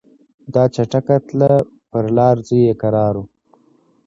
دا 0.53 0.63
چټکه 0.75 1.17
تله 1.27 1.51
پر 1.89 2.05
لار 2.17 2.35
زوی 2.47 2.61
یې 2.67 2.73
کرار 2.81 3.13
وو 3.17 3.25